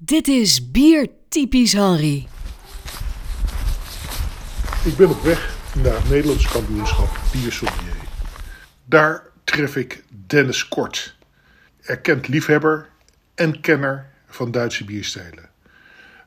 Dit 0.00 0.28
is 0.28 0.70
Bier 0.70 1.08
Typisch 1.28 1.72
Henry. 1.72 2.26
Ik 4.84 4.96
ben 4.96 5.10
op 5.10 5.22
weg 5.22 5.56
naar 5.74 5.94
het 5.94 6.08
Nederlandse 6.08 6.48
kampioenschap 6.48 7.20
Biersommelier. 7.32 7.96
Daar 8.84 9.22
tref 9.44 9.76
ik 9.76 10.04
Dennis 10.26 10.68
Kort, 10.68 11.16
erkend 11.80 12.28
liefhebber 12.28 12.88
en 13.34 13.60
kenner 13.60 14.10
van 14.26 14.50
Duitse 14.50 14.84
bierstijlen. 14.84 15.50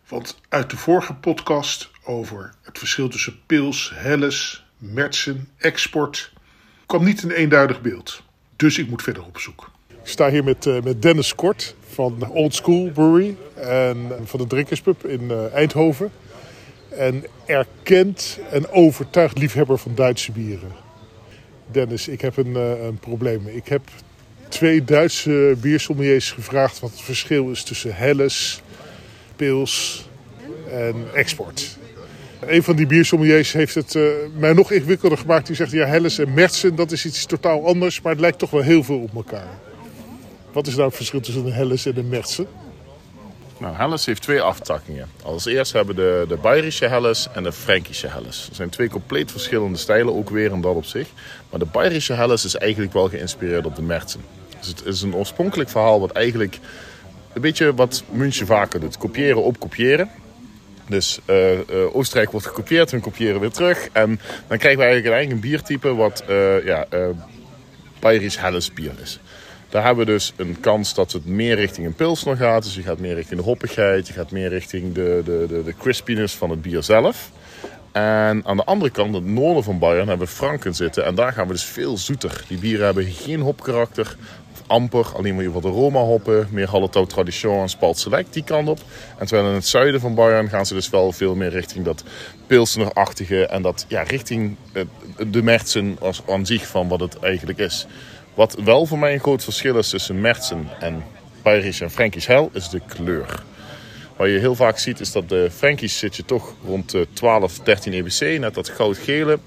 Want 0.07 0.39
uit 0.49 0.69
de 0.69 0.77
vorige 0.77 1.13
podcast 1.13 1.91
over 2.03 2.53
het 2.61 2.77
verschil 2.77 3.09
tussen 3.09 3.39
Pils, 3.45 3.91
Helles, 3.93 4.65
Mertsen, 4.77 5.49
Export 5.57 6.33
kwam 6.85 7.03
niet 7.03 7.23
een 7.23 7.31
eenduidig 7.31 7.81
beeld. 7.81 8.23
Dus 8.55 8.77
ik 8.77 8.89
moet 8.89 9.03
verder 9.03 9.25
op 9.25 9.39
zoek. 9.39 9.71
Ik 10.07 10.13
sta 10.13 10.29
hier 10.29 10.43
met, 10.43 10.65
eh, 10.65 10.81
met 10.83 11.01
Dennis 11.01 11.35
Kort 11.35 11.75
van 11.89 12.29
Old 12.29 12.55
School 12.55 12.91
Brewery 12.93 13.35
en 13.55 14.11
van 14.23 14.39
de 14.39 14.47
Drinkerspub 14.47 15.05
in 15.05 15.31
eh, 15.31 15.53
Eindhoven. 15.53 16.11
En 16.89 17.23
erkend 17.45 18.39
en 18.51 18.69
overtuigd 18.69 19.37
liefhebber 19.37 19.77
van 19.77 19.95
Duitse 19.95 20.31
bieren. 20.31 20.71
Dennis, 21.71 22.07
ik 22.07 22.21
heb 22.21 22.37
een, 22.37 22.55
eh, 22.55 22.83
een 22.85 22.97
probleem. 22.97 23.47
Ik 23.47 23.67
heb 23.67 23.81
twee 24.47 24.83
Duitse 24.83 25.55
biersommeliers 25.61 26.31
gevraagd 26.31 26.79
wat 26.79 26.91
het 26.91 27.01
verschil 27.01 27.51
is 27.51 27.63
tussen 27.63 27.95
Helles, 27.95 28.61
Pils 29.35 30.05
en 30.71 30.95
Export. 31.13 31.77
Een 32.39 32.63
van 32.63 32.75
die 32.75 32.87
biersommeliers 32.87 33.53
heeft 33.53 33.75
het 33.75 33.97
mij 34.37 34.53
nog 34.53 34.71
ingewikkelder 34.71 35.17
gemaakt. 35.17 35.47
Die 35.47 35.55
zegt, 35.55 35.71
ja, 35.71 35.85
Helles 35.85 36.17
en 36.17 36.33
Mertsen, 36.33 36.75
dat 36.75 36.91
is 36.91 37.05
iets 37.05 37.25
totaal 37.25 37.65
anders. 37.65 38.01
Maar 38.01 38.11
het 38.11 38.21
lijkt 38.21 38.39
toch 38.39 38.49
wel 38.49 38.61
heel 38.61 38.83
veel 38.83 38.99
op 38.99 39.15
elkaar. 39.15 39.66
Wat 40.57 40.67
is 40.67 40.75
nou 40.75 40.87
het 40.87 40.95
verschil 40.95 41.19
tussen 41.19 41.45
een 41.45 41.53
Helles 41.53 41.85
en 41.85 41.97
een 41.97 42.09
Mertsen? 42.09 42.47
Nou, 43.57 43.75
Helles 43.75 44.05
heeft 44.05 44.21
twee 44.21 44.41
aftakkingen. 44.41 45.09
Als 45.23 45.45
eerste 45.45 45.77
hebben 45.77 45.95
we 45.95 46.01
de, 46.01 46.25
de 46.27 46.41
Bayerische 46.41 46.85
Helles 46.85 47.27
en 47.33 47.43
de 47.43 47.51
Fränkische 47.51 48.07
Helles. 48.07 48.45
Dat 48.47 48.55
zijn 48.55 48.69
twee 48.69 48.89
compleet 48.89 49.31
verschillende 49.31 49.77
stijlen, 49.77 50.15
ook 50.15 50.29
weer 50.29 50.51
in 50.51 50.61
dat 50.61 50.75
op 50.75 50.85
zich. 50.85 51.07
Maar 51.49 51.59
de 51.59 51.65
Bayerische 51.65 52.13
Helles 52.13 52.45
is 52.45 52.55
eigenlijk 52.55 52.93
wel 52.93 53.09
geïnspireerd 53.09 53.65
op 53.65 53.75
de 53.75 53.81
Mertsen. 53.81 54.21
Dus 54.59 54.67
het 54.67 54.85
is 54.85 55.01
een 55.01 55.15
oorspronkelijk 55.15 55.69
verhaal 55.69 55.99
wat 55.99 56.11
eigenlijk 56.11 56.59
een 57.33 57.41
beetje 57.41 57.73
wat 57.73 58.03
München 58.09 58.45
vaker 58.45 58.79
doet. 58.79 58.97
Kopiëren 58.97 59.43
op 59.43 59.59
kopiëren. 59.59 60.09
Dus 60.89 61.19
uh, 61.25 61.51
uh, 61.51 61.59
Oostenrijk 61.95 62.31
wordt 62.31 62.47
gekopieerd, 62.47 62.91
hun 62.91 63.01
kopiëren 63.01 63.39
weer 63.39 63.51
terug. 63.51 63.87
En 63.91 64.19
dan 64.47 64.57
krijgen 64.57 64.79
we 64.79 64.85
eigenlijk 64.85 65.05
een 65.05 65.21
eigen 65.21 65.39
biertype 65.39 65.95
wat 65.95 66.23
uh, 66.29 66.65
ja, 66.65 66.87
Bayerisch 67.99 68.39
Helles 68.39 68.73
bier 68.73 68.93
is. 69.01 69.19
Daar 69.69 69.83
hebben 69.85 70.05
we 70.05 70.11
dus 70.11 70.33
een 70.35 70.57
kans 70.59 70.93
dat 70.93 71.11
het 71.11 71.25
meer 71.25 71.55
richting 71.55 71.85
een 71.85 71.95
pilsner 71.95 72.37
gaat. 72.37 72.63
Dus 72.63 72.75
je 72.75 72.81
gaat 72.81 72.99
meer 72.99 73.15
richting 73.15 73.39
de 73.39 73.45
hoppigheid, 73.45 74.07
je 74.07 74.13
gaat 74.13 74.31
meer 74.31 74.49
richting 74.49 74.93
de, 74.93 75.21
de, 75.25 75.45
de, 75.49 75.63
de 75.63 75.75
crispiness 75.77 76.35
van 76.35 76.49
het 76.49 76.61
bier 76.61 76.83
zelf. 76.83 77.31
En 77.91 78.41
aan 78.45 78.57
de 78.57 78.63
andere 78.63 78.91
kant, 78.91 79.13
het 79.13 79.25
noorden 79.25 79.63
van 79.63 79.79
Bayern, 79.79 80.07
hebben 80.07 80.27
we 80.27 80.33
Franken 80.33 80.75
zitten. 80.75 81.05
En 81.05 81.15
daar 81.15 81.33
gaan 81.33 81.47
we 81.47 81.53
dus 81.53 81.63
veel 81.63 81.97
zoeter. 81.97 82.43
Die 82.47 82.57
bieren 82.57 82.85
hebben 82.85 83.05
geen 83.05 83.39
hopkarakter, 83.39 84.15
amper, 84.67 85.05
alleen 85.15 85.35
maar 85.35 85.51
wat 85.51 85.65
aroma 85.65 85.99
hoppen. 85.99 86.47
Meer 86.51 86.69
Hallertau 86.69 87.07
Tradition 87.07 87.61
en 87.61 87.69
Spalt 87.69 87.97
Select, 87.97 88.33
die 88.33 88.43
kant 88.43 88.67
op. 88.67 88.79
En 89.17 89.27
terwijl 89.27 89.49
in 89.49 89.55
het 89.55 89.67
zuiden 89.67 90.01
van 90.01 90.15
Bayern 90.15 90.49
gaan 90.49 90.65
ze 90.65 90.73
dus 90.73 90.89
wel 90.89 91.11
veel 91.11 91.35
meer 91.35 91.49
richting 91.49 91.85
dat 91.85 92.03
pilsnerachtige. 92.47 93.45
En 93.45 93.61
dat 93.61 93.85
ja, 93.87 94.01
richting 94.01 94.55
de 95.31 95.43
Mertsen 95.43 95.97
als 95.99 96.21
aan 96.29 96.45
zich 96.45 96.67
van 96.67 96.87
wat 96.87 96.99
het 96.99 97.19
eigenlijk 97.19 97.59
is. 97.59 97.87
Wat 98.37 98.57
wel 98.63 98.85
voor 98.85 98.99
mij 98.99 99.13
een 99.13 99.19
groot 99.19 99.43
verschil 99.43 99.77
is 99.77 99.89
tussen 99.89 100.21
Mertsen 100.21 100.67
en 100.79 101.03
Bayerisch 101.41 101.81
en 101.81 101.91
Frankisch 101.91 102.27
Hel, 102.27 102.49
is 102.53 102.69
de 102.69 102.81
kleur. 102.87 103.43
Wat 104.15 104.27
je 104.27 104.37
heel 104.37 104.55
vaak 104.55 104.77
ziet 104.77 104.99
is 104.99 105.11
dat 105.11 105.29
de 105.29 105.49
Frankies 105.55 105.97
zit 105.97 106.15
je 106.15 106.25
toch 106.25 106.53
rond 106.65 106.91
de 106.91 107.07
12, 107.13 107.59
13 107.59 107.93
EBC, 107.93 108.39
net 108.39 108.53
dat 108.53 108.69
goudgele. 108.69 109.39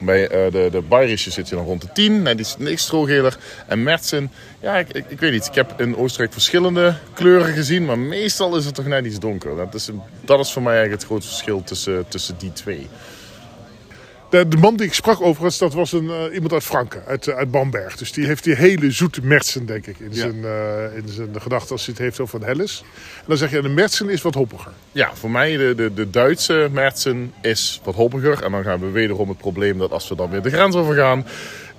Bij 0.00 0.22
uh, 0.22 0.52
de, 0.52 0.68
de 0.70 0.80
Bayerische 0.80 1.30
zit 1.30 1.48
je 1.48 1.54
dan 1.54 1.64
rond 1.64 1.80
de 1.80 1.92
10, 1.92 2.22
nee, 2.22 2.34
die 2.34 2.44
is 2.44 2.56
niks 2.58 2.82
strogeler. 2.82 3.38
En 3.66 3.82
Mertsen, 3.82 4.32
ja, 4.60 4.76
ik, 4.76 4.88
ik, 5.08 5.20
weet 5.20 5.32
niet. 5.32 5.46
Ik 5.46 5.54
heb 5.54 5.80
in 5.80 5.96
Oostenrijk 5.96 6.32
verschillende 6.32 6.94
kleuren 7.12 7.52
gezien, 7.52 7.84
maar 7.84 7.98
meestal 7.98 8.56
is 8.56 8.64
het 8.64 8.74
toch 8.74 8.86
net 8.86 9.04
iets 9.04 9.18
donker. 9.18 9.56
Dat 9.56 9.74
is, 9.74 9.90
dat 10.24 10.40
is 10.40 10.52
voor 10.52 10.62
mij 10.62 10.72
eigenlijk 10.72 11.02
het 11.02 11.10
grote 11.10 11.26
verschil 11.26 11.62
tussen, 11.64 12.08
tussen 12.08 12.38
die 12.38 12.52
twee. 12.52 12.88
De, 14.30 14.48
de, 14.48 14.56
man 14.56 14.76
die 14.76 14.86
ik 14.86 14.94
sprak 14.94 15.20
overigens, 15.20 15.58
dat 15.58 15.74
was 15.74 15.92
een, 15.92 16.04
uh, 16.04 16.34
iemand 16.34 16.52
uit 16.52 16.64
Franken, 16.64 17.02
uit, 17.06 17.28
uit 17.28 17.50
Bamberg. 17.50 17.96
Dus 17.96 18.12
die 18.12 18.26
heeft 18.26 18.44
die 18.44 18.54
hele 18.54 18.90
zoete 18.90 19.20
Mertsen, 19.22 19.66
denk 19.66 19.86
ik, 19.86 19.98
in, 19.98 20.08
ja. 20.10 20.16
zijn, 20.16 20.36
uh, 20.36 20.96
in 20.96 21.08
zijn 21.08 21.40
gedachten 21.40 21.70
als 21.70 21.84
hij 21.84 21.94
het 21.94 22.02
heeft 22.02 22.20
over 22.20 22.40
een 22.40 22.46
Helles. 22.46 22.84
En 23.16 23.24
dan 23.26 23.36
zeg 23.36 23.50
je, 23.50 23.62
de 23.62 23.68
Mertsen 23.68 24.08
is 24.08 24.22
wat 24.22 24.34
hoppiger. 24.34 24.72
Ja, 24.92 25.10
voor 25.14 25.30
mij 25.30 25.56
de, 25.56 25.74
de, 25.76 25.94
de 25.94 26.10
Duitse 26.10 26.68
Mertsen 26.72 27.32
is 27.42 27.80
wat 27.84 27.94
hoppiger. 27.94 28.42
En 28.42 28.52
dan 28.52 28.62
gaan 28.62 28.80
we 28.80 28.90
wederom 28.90 29.28
het 29.28 29.38
probleem 29.38 29.78
dat 29.78 29.90
als 29.90 30.08
we 30.08 30.14
dan 30.14 30.30
weer 30.30 30.42
de 30.42 30.50
grens 30.50 30.74
overgaan, 30.76 31.26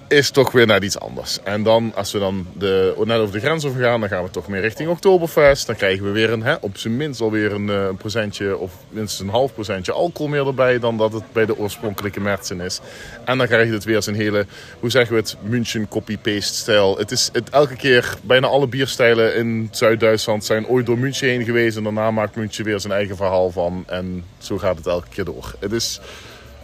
is 0.09 0.29
toch 0.29 0.51
weer 0.51 0.65
net 0.65 0.83
iets 0.83 0.99
anders. 0.99 1.39
En 1.43 1.63
dan, 1.63 1.91
als 1.95 2.11
we 2.11 2.19
dan 2.19 2.47
de, 2.57 2.93
net 3.03 3.17
over 3.17 3.33
de 3.33 3.39
grens 3.39 3.65
overgaan, 3.65 3.99
dan 3.99 4.09
gaan 4.09 4.23
we 4.23 4.29
toch 4.29 4.47
meer 4.47 4.61
richting 4.61 4.89
Oktoberfest. 4.89 5.67
Dan 5.67 5.75
krijgen 5.75 6.05
we 6.05 6.11
weer 6.11 6.31
een, 6.31 6.43
hè, 6.43 6.55
op 6.61 6.77
zijn 6.77 6.97
minst 6.97 7.21
alweer 7.21 7.53
een, 7.53 7.67
een 7.67 7.97
procentje 7.97 8.57
of 8.57 8.71
minstens 8.89 9.27
een 9.27 9.33
half 9.33 9.53
procentje 9.53 9.91
alcohol 9.91 10.27
meer 10.31 10.47
erbij 10.47 10.79
dan 10.79 10.97
dat 10.97 11.13
het 11.13 11.23
bij 11.31 11.45
de 11.45 11.57
oorspronkelijke 11.57 12.19
Mertsen 12.19 12.61
is. 12.61 12.79
En 13.25 13.37
dan 13.37 13.47
krijg 13.47 13.67
je 13.67 13.73
het 13.73 13.83
weer 13.83 14.03
zijn 14.03 14.15
hele, 14.15 14.45
hoe 14.79 14.89
zeggen 14.89 15.15
we 15.15 15.21
het, 15.21 15.35
München 15.41 15.87
copy-paste 15.87 16.55
stijl. 16.55 16.97
Het 16.97 17.11
is 17.11 17.29
het, 17.33 17.49
elke 17.49 17.75
keer, 17.75 18.17
bijna 18.23 18.47
alle 18.47 18.67
bierstijlen 18.67 19.35
in 19.35 19.67
Zuid-Duitsland 19.71 20.45
zijn 20.45 20.67
ooit 20.67 20.85
door 20.85 20.97
München 20.97 21.27
heen 21.27 21.43
geweest. 21.43 21.77
En 21.77 21.83
daarna 21.83 22.11
maakt 22.11 22.35
München 22.35 22.65
weer 22.65 22.79
zijn 22.79 22.93
eigen 22.93 23.15
verhaal 23.15 23.51
van. 23.51 23.83
En 23.87 24.25
zo 24.37 24.57
gaat 24.57 24.77
het 24.77 24.87
elke 24.87 25.07
keer 25.09 25.25
door. 25.25 25.55
Het 25.59 25.71
is, 25.71 25.99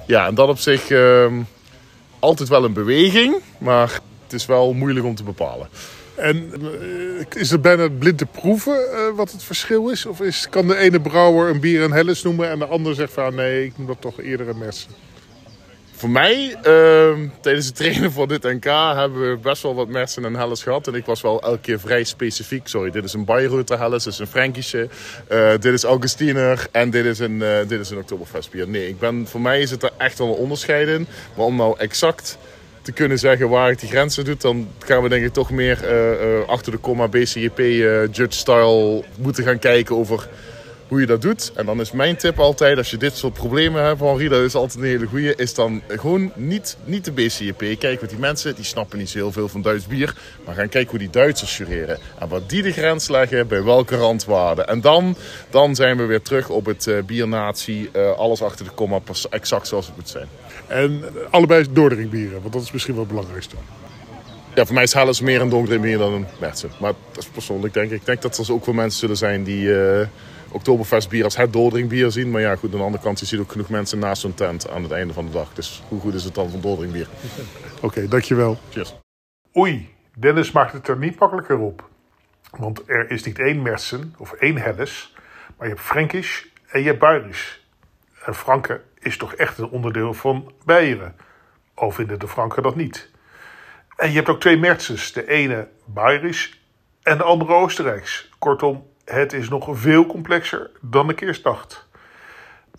ja, 0.07 0.27
en 0.27 0.35
dat 0.35 0.50
op 0.50 0.59
zich... 0.59 0.89
Uh, 0.89 1.25
altijd 2.25 2.50
wel 2.50 2.63
een 2.63 2.74
beweging, 2.74 3.36
maar 3.58 4.00
het 4.24 4.34
is 4.34 4.46
wel 4.46 4.74
moeilijk 4.74 5.06
om 5.06 5.16
te 5.16 5.24
bepalen. 5.24 5.68
En 6.16 6.52
is 7.34 7.52
het 7.52 7.62
bijna 7.62 7.90
blind 7.90 8.18
te 8.18 8.25
proeven 8.25 8.74
uh, 8.91 9.16
wat 9.16 9.31
het 9.31 9.44
verschil 9.44 9.90
is? 9.90 10.06
Of 10.06 10.22
is, 10.22 10.47
kan 10.50 10.68
de 10.68 10.78
ene 10.78 11.02
brouwer 11.02 11.50
een 11.50 11.59
bier 11.59 11.81
een 11.81 11.91
Helles 11.91 12.24
noemen 12.24 12.50
en 12.50 12.59
de 12.59 12.66
ander 12.66 12.96
zegt 12.96 13.13
van 13.13 13.36
nee, 13.36 13.66
ik 13.66 13.78
noem 13.78 13.88
dat 13.88 14.02
toch 14.02 14.22
eerder 14.22 14.47
een 14.47 14.58
Mersen? 14.58 14.91
Voor 16.05 16.13
mij, 16.13 16.55
uh, 16.63 17.29
tijdens 17.41 17.66
het 17.66 17.75
trainen 17.75 18.11
voor 18.11 18.27
dit 18.27 18.43
NK, 18.43 18.63
hebben 18.95 19.29
we 19.29 19.38
best 19.38 19.63
wel 19.63 19.75
wat 19.75 19.88
Mersen 19.88 20.25
en 20.25 20.35
Helles 20.35 20.63
gehad. 20.63 20.88
En 20.88 20.93
ik 20.93 21.05
was 21.05 21.21
wel 21.21 21.41
elke 21.41 21.59
keer 21.59 21.79
vrij 21.79 22.03
specifiek. 22.03 22.67
Sorry, 22.67 22.91
dit 22.91 23.03
is 23.03 23.13
een 23.13 23.25
Bayreuther 23.25 23.79
Helles, 23.79 24.03
dit 24.03 24.13
is 24.13 24.19
een 24.19 24.27
Frankische. 24.27 24.89
Uh, 25.31 25.49
dit 25.49 25.65
is 25.65 25.83
Augustiner 25.83 26.67
en 26.71 26.89
dit 26.89 27.05
is 27.05 27.19
een, 27.19 27.41
uh, 27.41 27.57
dit 27.67 27.79
is 27.79 27.89
een 27.89 27.97
Oktoberfest 27.97 28.51
bier. 28.51 28.67
Nee, 28.67 28.88
ik 28.88 28.99
ben, 28.99 29.27
voor 29.27 29.41
mij 29.41 29.65
zit 29.65 29.83
er 29.83 29.91
echt 29.97 30.17
wel 30.17 30.27
een 30.27 30.33
onderscheid 30.33 30.88
in. 30.88 31.07
Maar 31.35 31.45
om 31.45 31.55
nou 31.55 31.77
exact 31.77 32.38
te 32.81 32.91
kunnen 32.91 33.19
zeggen 33.19 33.49
waar 33.49 33.71
ik 33.71 33.79
die 33.79 33.89
grenzen 33.89 34.25
doet, 34.25 34.41
dan 34.41 34.67
gaan 34.79 35.03
we 35.03 35.09
denk 35.09 35.25
ik 35.25 35.33
toch 35.33 35.51
meer 35.51 35.79
uh, 35.83 36.47
achter 36.47 36.71
de 36.71 36.77
komma 36.77 37.07
BCJP 37.07 37.57
judge 38.11 38.38
style 38.38 39.03
moeten 39.17 39.44
gaan 39.44 39.59
kijken 39.59 39.95
over 39.95 40.27
hoe 40.95 41.03
je 41.03 41.09
dat 41.09 41.22
doet. 41.22 41.51
En 41.56 41.66
dan 41.66 41.79
is 41.79 41.91
mijn 41.91 42.16
tip 42.16 42.39
altijd, 42.39 42.78
als 42.78 42.89
je 42.89 42.97
dit 42.97 43.17
soort 43.17 43.33
problemen 43.33 43.83
hebt, 43.83 44.00
Henri, 44.00 44.28
dat 44.28 44.41
is 44.41 44.56
altijd 44.56 44.83
een 44.83 44.89
hele 44.89 45.06
goeie, 45.06 45.35
is 45.35 45.53
dan 45.53 45.81
gewoon 45.88 46.31
niet, 46.35 46.78
niet 46.85 47.06
de 47.06 47.11
BCJP. 47.11 47.79
Kijk, 47.79 48.01
wat 48.01 48.09
die 48.09 48.19
mensen, 48.19 48.56
die 48.56 48.63
snappen 48.63 48.97
niet 48.97 49.09
zo 49.09 49.17
heel 49.17 49.31
veel 49.31 49.47
van 49.47 49.61
Duits 49.61 49.88
bier, 49.88 50.16
maar 50.45 50.56
gaan 50.56 50.69
kijken 50.69 50.89
hoe 50.89 51.00
die 51.00 51.09
Duitsers 51.09 51.57
jureren. 51.57 51.97
En 52.19 52.28
wat 52.28 52.50
die 52.50 52.61
de 52.61 52.72
grens 52.72 53.07
leggen, 53.07 53.47
bij 53.47 53.63
welke 53.63 53.95
randwaarden. 53.95 54.67
En 54.67 54.81
dan, 54.81 55.16
dan 55.50 55.75
zijn 55.75 55.97
we 55.97 56.06
weer 56.06 56.22
terug 56.22 56.50
op 56.50 56.66
het 56.66 56.85
uh, 56.85 57.03
biernatie, 57.03 57.89
uh, 57.95 58.12
alles 58.12 58.41
achter 58.41 58.66
de 58.66 58.72
komma, 58.72 59.00
exact 59.29 59.67
zoals 59.67 59.85
het 59.85 59.95
moet 59.95 60.09
zijn. 60.09 60.27
En 60.67 61.03
allebei 61.29 61.66
doordringbieren, 61.72 62.41
want 62.41 62.53
dat 62.53 62.62
is 62.62 62.72
misschien 62.72 62.94
wel 62.94 63.03
het 63.03 63.12
belangrijkste. 63.12 63.56
Ja, 64.56 64.66
voor 64.66 64.73
mij 64.73 64.83
is 64.83 64.94
Helles 64.94 65.22
meer 65.22 65.41
een 65.41 65.50
donkere 65.50 65.97
dan 65.97 66.13
een 66.13 66.27
Mertsen. 66.39 66.72
Maar 66.79 66.94
dat 67.12 67.23
is 67.23 67.29
persoonlijk 67.29 67.73
denk 67.73 67.91
ik. 67.91 68.00
Ik 68.00 68.06
denk 68.06 68.22
dat 68.22 68.38
er 68.38 68.53
ook 68.53 68.66
wel 68.66 68.75
mensen 68.75 69.00
zullen 69.00 69.17
zijn 69.17 69.44
die... 69.44 69.66
Uh, 69.66 70.01
Oktoberfest 70.55 71.09
bier 71.09 71.24
als 71.24 71.38
het 71.38 71.53
doordringbier 71.53 72.12
zien. 72.12 72.31
Maar 72.31 72.41
ja, 72.41 72.56
goed, 72.56 72.71
aan 72.71 72.77
de 72.77 72.83
andere 72.83 73.03
kant, 73.03 73.19
je 73.19 73.25
ziet 73.25 73.39
ook 73.39 73.51
genoeg 73.51 73.69
mensen 73.69 74.00
naast 74.00 74.21
zo'n 74.21 74.33
tent 74.33 74.69
aan 74.69 74.83
het 74.83 74.91
einde 74.91 75.13
van 75.13 75.25
de 75.25 75.31
dag. 75.31 75.53
Dus 75.53 75.83
hoe 75.88 76.00
goed 76.00 76.13
is 76.13 76.24
het 76.24 76.35
dan 76.35 76.50
van 76.50 76.62
doordringbier? 76.62 77.07
Oké, 77.75 77.85
okay, 77.85 78.07
dankjewel. 78.07 78.57
Cheers. 78.69 78.95
Oei, 79.57 79.95
Dennis 80.18 80.51
maakt 80.51 80.74
het 80.74 80.88
er 80.88 80.97
niet 80.97 81.19
makkelijker 81.19 81.57
op. 81.57 81.89
Want 82.57 82.89
er 82.89 83.12
is 83.12 83.24
niet 83.24 83.39
één 83.39 83.62
Mersen 83.62 84.15
of 84.18 84.31
één 84.31 84.57
Helles, 84.57 85.15
maar 85.57 85.68
je 85.68 85.74
hebt 85.74 85.85
Frankisch 85.85 86.47
en 86.68 86.80
je 86.81 86.88
hebt 86.88 87.00
Bayerisch. 87.00 87.68
En 88.25 88.35
Franken 88.35 88.81
is 89.00 89.18
toch 89.18 89.33
echt 89.33 89.57
een 89.57 89.69
onderdeel 89.69 90.13
van 90.13 90.53
Beieren. 90.65 91.15
Al 91.74 91.91
vinden 91.91 92.19
de 92.19 92.27
Franken 92.27 92.63
dat 92.63 92.75
niet. 92.75 93.12
En 93.95 94.09
je 94.09 94.15
hebt 94.15 94.30
ook 94.30 94.39
twee 94.39 94.57
Merzens, 94.57 95.12
de 95.12 95.27
ene 95.27 95.68
Bayerisch 95.85 96.62
en 97.03 97.18
de 97.18 97.24
andere 97.24 97.53
Oostenrijks. 97.53 98.30
Kortom, 98.39 98.85
het 99.06 99.34
is 99.34 99.50
nog 99.50 99.68
veel 99.72 100.06
complexer 100.06 100.69
dan 100.81 101.10
ik 101.10 101.22
eerst 101.22 101.44
dacht. 101.44 101.86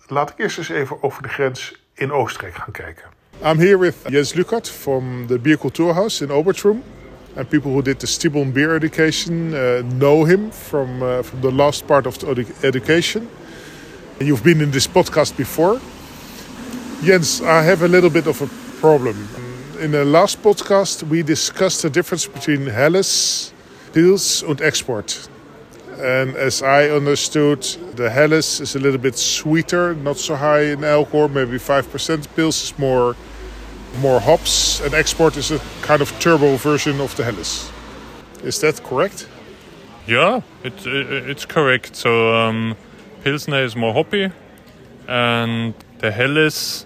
Laat 0.07 0.29
ik 0.29 0.35
eerst 0.37 0.57
eens 0.57 0.69
even 0.69 1.03
over 1.03 1.21
de 1.21 1.29
grens 1.29 1.75
in 1.93 2.11
Oostenrijk 2.11 2.55
gaan 2.55 2.71
kijken. 2.71 3.03
I'm 3.43 3.59
here 3.59 3.77
with 3.77 3.95
Jens 4.07 4.33
Lukert 4.33 4.69
from 4.69 5.27
the 5.27 5.39
Beer 5.39 5.57
Kulturhaus 5.57 6.21
in 6.21 6.31
Obertrum. 6.31 6.83
And 7.35 7.49
people 7.49 7.71
who 7.71 7.81
did 7.81 7.99
the 7.99 8.07
Stibon 8.07 8.51
beer 8.51 8.75
education 8.75 9.53
uh, 9.53 9.83
know 9.97 10.25
him 10.25 10.51
from, 10.51 11.01
uh, 11.01 11.21
from 11.21 11.41
the 11.41 11.51
last 11.51 11.85
part 11.85 12.05
of 12.05 12.17
the 12.17 12.25
edu- 12.25 12.63
education. 12.63 13.29
You've 14.19 14.43
been 14.43 14.61
in 14.61 14.71
this 14.71 14.87
podcast 14.87 15.35
before. 15.35 15.79
Jens, 17.03 17.41
I 17.41 17.61
have 17.61 17.83
a 17.83 17.87
little 17.87 18.09
bit 18.09 18.27
of 18.27 18.41
a 18.41 18.47
problem. 18.79 19.15
In 19.79 19.91
the 19.91 20.03
last 20.03 20.41
podcast, 20.41 21.03
we 21.03 21.21
discussed 21.21 21.81
the 21.81 21.89
difference 21.89 22.25
between 22.25 22.65
Helles, 22.65 23.53
Pils, 23.93 24.41
and 24.41 24.59
Export. 24.61 25.29
And 25.99 26.35
as 26.35 26.61
I 26.61 26.89
understood, 26.89 27.61
the 27.95 28.09
Helles 28.09 28.59
is 28.61 28.75
a 28.75 28.79
little 28.79 28.99
bit 28.99 29.17
sweeter, 29.17 29.95
not 29.95 30.17
so 30.17 30.35
high 30.35 30.61
in 30.71 30.83
alcohol, 30.83 31.27
maybe 31.27 31.57
5%. 31.57 32.27
Pils 32.35 32.63
is 32.63 32.73
more 32.79 33.15
more 34.01 34.19
hops, 34.19 34.79
and 34.81 34.93
Export 34.93 35.37
is 35.37 35.49
a 35.51 35.59
kind 35.81 36.01
of 36.01 36.11
turbo 36.19 36.55
version 36.57 36.99
of 37.01 37.15
the 37.15 37.23
Helles. 37.23 37.71
Is 38.43 38.59
that 38.61 38.83
correct? 38.83 39.27
Yeah, 40.05 40.41
it, 40.63 40.85
it, 40.85 41.29
it's 41.29 41.45
correct. 41.45 41.95
So 41.95 42.35
um, 42.35 42.75
Pilsner 43.23 43.63
is 43.63 43.75
more 43.75 43.93
hoppy, 43.93 44.29
and 45.07 45.73
the 45.99 46.11
Helles, 46.11 46.85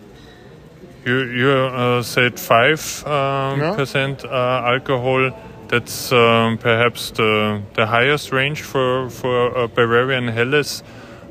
you 1.06 1.18
you 1.24 1.50
uh, 1.52 2.02
said 2.04 2.40
five 2.40 3.04
um, 3.06 3.60
Yeah. 3.60 3.76
percent 3.76 4.24
uh, 4.24 4.64
alcohol. 4.74 5.32
That's 5.72 6.12
um, 6.12 6.58
perhaps 6.58 7.12
the 7.12 7.62
the 7.76 7.86
highest 7.86 8.34
range 8.34 8.62
for 8.62 9.10
for 9.10 9.48
a 9.56 9.70
Bavarian 9.70 10.28
Helles. 10.28 10.84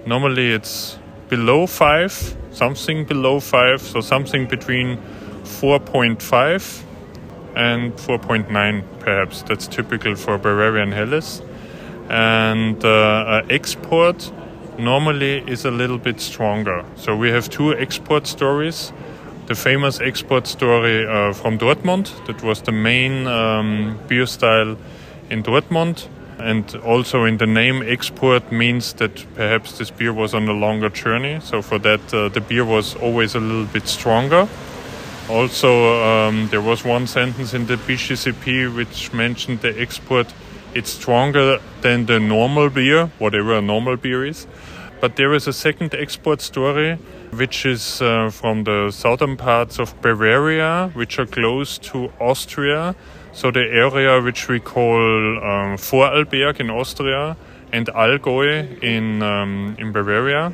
Normally, 0.07 0.53
it's 0.53 0.99
below 1.29 1.67
five, 1.67 2.13
something 2.51 3.05
below 3.05 3.41
five, 3.41 3.83
so 3.83 4.01
something 4.01 4.49
between 4.49 4.99
four 5.45 5.79
point 5.79 6.23
five 6.23 6.65
and 7.55 7.93
4.9 7.97 8.85
perhaps. 9.01 9.43
That's 9.43 9.67
typical 9.67 10.15
for 10.15 10.39
Bavarian 10.39 10.93
Helles. 10.93 11.43
And 12.09 12.83
uh, 12.83 13.43
export 13.51 14.33
normally 14.79 15.45
is 15.47 15.67
a 15.67 15.71
little 15.71 15.99
bit 15.99 16.21
stronger. 16.21 16.85
So 16.97 17.15
we 17.15 17.31
have 17.31 17.51
two 17.51 17.77
export 17.77 18.27
stories. 18.27 18.93
The 19.51 19.57
famous 19.57 20.01
export 20.01 20.47
story 20.47 21.05
uh, 21.05 21.33
from 21.33 21.59
Dortmund, 21.59 22.25
that 22.27 22.41
was 22.41 22.63
the 22.63 22.71
main 22.71 23.27
um, 23.27 23.99
beer 24.07 24.27
style 24.27 24.77
in 25.29 25.43
Dortmund. 25.43 26.07
And 26.39 26.73
also 26.85 27.25
in 27.25 27.39
the 27.39 27.49
name 27.49 27.83
export 27.85 28.53
means 28.53 28.93
that 28.93 29.27
perhaps 29.35 29.77
this 29.77 29.91
beer 29.91 30.13
was 30.13 30.35
on 30.35 30.47
a 30.47 30.53
longer 30.53 30.89
journey. 30.89 31.41
So 31.41 31.63
for 31.63 31.81
that, 31.81 32.15
uh, 32.15 32.29
the 32.29 32.41
beer 32.41 32.65
was 32.65 32.95
always 32.95 33.35
a 33.35 33.41
little 33.41 33.65
bit 33.65 33.89
stronger. 33.89 34.49
Also, 35.29 36.01
um, 36.01 36.47
there 36.53 36.63
was 36.63 36.85
one 36.85 37.09
sentence 37.09 37.53
in 37.53 37.67
the 37.67 37.75
BJCP 37.75 38.73
which 38.77 39.13
mentioned 39.13 39.63
the 39.63 39.81
export. 39.81 40.33
It's 40.75 40.91
stronger 40.91 41.59
than 41.81 42.07
the 42.07 42.21
normal 42.21 42.71
beer, 42.71 43.11
whatever 43.19 43.55
a 43.55 43.61
normal 43.61 43.97
beer 43.97 44.25
is. 44.25 44.47
But 45.01 45.17
there 45.17 45.35
is 45.35 45.49
a 45.49 45.53
second 45.53 45.93
export 45.93 46.41
story, 46.41 46.99
which 47.33 47.65
is 47.65 48.03
uh, 48.03 48.31
from 48.31 48.65
the 48.65 48.91
southern 48.91 49.37
parts 49.37 49.79
of 49.79 50.01
Bavaria, 50.03 50.91
which 50.95 51.19
are 51.19 51.27
close 51.27 51.79
to 51.79 52.13
Austria. 52.21 52.95
So 53.33 53.51
the 53.51 53.61
area 53.61 54.21
which 54.21 54.49
we 54.49 54.59
call 54.59 55.39
um, 55.39 55.77
Vorarlberg 55.77 56.61
in 56.61 56.71
Austria 56.71 57.37
and 57.73 57.87
Allgäu 57.89 58.83
in 58.83 59.23
um, 59.23 59.77
in 59.79 59.93
Bavaria 59.93 60.53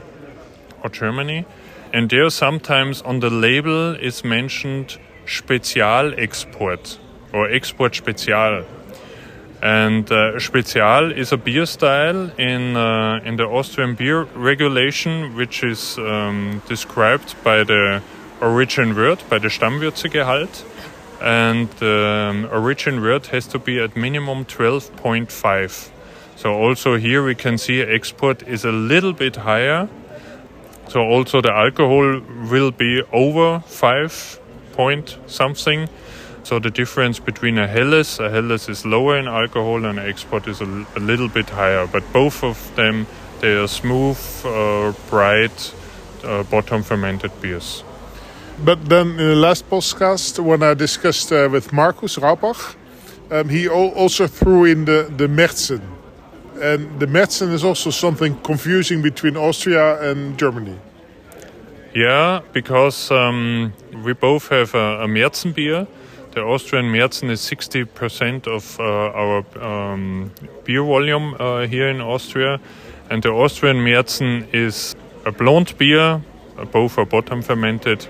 or 0.82 0.90
Germany. 0.90 1.46
And 1.92 2.10
there 2.10 2.28
sometimes 2.30 3.00
on 3.02 3.20
the 3.20 3.30
label 3.30 3.94
is 3.94 4.24
mentioned 4.24 4.98
Spezialexport 5.24 6.98
or 7.32 7.50
Export 7.50 7.92
Spezial. 7.94 8.64
And 9.66 10.08
uh, 10.12 10.38
Spezial 10.38 11.12
is 11.12 11.32
a 11.32 11.36
beer 11.36 11.66
style 11.66 12.30
in 12.38 12.76
uh, 12.76 13.18
in 13.24 13.34
the 13.36 13.46
Austrian 13.46 13.96
beer 13.96 14.22
regulation, 14.36 15.34
which 15.34 15.64
is 15.64 15.98
um, 15.98 16.62
described 16.68 17.34
by 17.42 17.64
the 17.64 18.00
origin 18.40 18.94
wort, 18.94 19.24
by 19.28 19.38
the 19.40 19.48
Stammwürzegehalt. 19.48 20.64
And 21.20 21.68
the 21.80 22.30
um, 22.30 22.48
origin 22.52 23.02
wort 23.02 23.26
has 23.32 23.48
to 23.48 23.58
be 23.58 23.80
at 23.80 23.96
minimum 23.96 24.44
12.5. 24.44 25.90
So 26.36 26.54
also 26.54 26.96
here 26.96 27.24
we 27.24 27.34
can 27.34 27.58
see 27.58 27.80
export 27.82 28.44
is 28.46 28.64
a 28.64 28.70
little 28.70 29.14
bit 29.14 29.34
higher. 29.34 29.88
So 30.86 31.00
also 31.00 31.40
the 31.40 31.52
alcohol 31.52 32.20
will 32.52 32.70
be 32.70 33.02
over 33.12 33.58
five 33.66 34.38
point 34.74 35.18
something. 35.26 35.88
So 36.46 36.60
the 36.60 36.70
difference 36.70 37.18
between 37.18 37.58
a 37.58 37.66
Helles, 37.66 38.20
a 38.20 38.30
Helles 38.30 38.68
is 38.68 38.86
lower 38.86 39.18
in 39.18 39.26
alcohol 39.26 39.84
and 39.84 39.98
export 39.98 40.46
is 40.46 40.60
a 40.60 41.00
little 41.00 41.28
bit 41.28 41.50
higher. 41.50 41.88
But 41.88 42.04
both 42.12 42.44
of 42.44 42.56
them, 42.76 43.08
they 43.40 43.56
are 43.56 43.66
smooth, 43.66 44.16
uh, 44.44 44.92
bright, 45.10 45.74
uh, 46.22 46.44
bottom 46.44 46.84
fermented 46.84 47.32
beers. 47.40 47.82
But 48.64 48.88
then 48.88 49.08
in 49.08 49.16
the 49.16 49.34
last 49.34 49.68
podcast, 49.68 50.38
when 50.38 50.62
I 50.62 50.74
discussed 50.74 51.32
uh, 51.32 51.48
with 51.50 51.72
Markus 51.72 52.16
Raupach, 52.16 52.76
um, 53.32 53.48
he 53.48 53.66
al- 53.66 53.96
also 53.96 54.28
threw 54.28 54.66
in 54.66 54.84
the, 54.84 55.12
the 55.16 55.26
Märzen. 55.26 55.82
And 56.60 57.00
the 57.00 57.06
Märzen 57.06 57.52
is 57.52 57.64
also 57.64 57.90
something 57.90 58.38
confusing 58.44 59.02
between 59.02 59.36
Austria 59.36 60.00
and 60.00 60.38
Germany. 60.38 60.78
Yeah, 61.92 62.42
because 62.52 63.10
um, 63.10 63.72
we 64.04 64.12
both 64.12 64.46
have 64.50 64.76
a, 64.76 65.02
a 65.02 65.08
Märzen 65.08 65.52
beer. 65.52 65.88
The 66.36 66.42
Austrian 66.42 66.92
Märzen 66.92 67.30
is 67.30 67.40
60% 67.40 68.46
of 68.46 68.78
uh, 68.78 68.84
our 68.84 69.42
um, 69.58 70.30
beer 70.64 70.82
volume 70.82 71.34
uh, 71.40 71.66
here 71.66 71.88
in 71.88 72.02
Austria. 72.02 72.60
And 73.08 73.22
the 73.22 73.30
Austrian 73.30 73.78
Märzen 73.78 74.52
is 74.52 74.94
a 75.24 75.32
blonde 75.32 75.78
beer, 75.78 76.20
uh, 76.58 76.64
both 76.66 76.98
are 76.98 77.06
bottom 77.06 77.40
fermented, 77.40 78.06